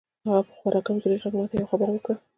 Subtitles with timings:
[0.25, 2.15] هغه په خورا کمزوري غږ ماته یوه خبره وکړه